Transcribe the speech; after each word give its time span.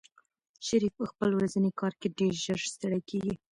شریف 0.67 0.93
په 0.99 1.05
خپل 1.11 1.29
ورځني 1.33 1.71
کار 1.79 1.93
کې 1.99 2.07
ډېر 2.19 2.33
ژر 2.43 2.59
ستړی 2.73 3.01
کېږي. 3.09 3.33